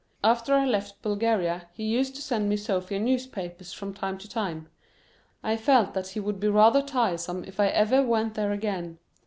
After 0.23 0.55
I 0.55 0.65
left 0.65 1.03
Bulgaria 1.03 1.69
he 1.73 1.83
used 1.83 2.15
to 2.15 2.23
send 2.23 2.49
me 2.49 2.57
Sofia 2.57 2.99
newspapers 2.99 3.71
from 3.71 3.93
time 3.93 4.17
to 4.17 4.27
time. 4.27 4.67
I 5.43 5.55
felt 5.55 5.93
that 5.93 6.07
he 6.07 6.19
would 6.19 6.39
be 6.39 6.47
rather 6.47 6.81
tiresome 6.81 7.43
if 7.43 7.59
I 7.59 7.67
ever 7.67 8.01
went 8.03 8.33
there 8.33 8.51
again. 8.51 8.97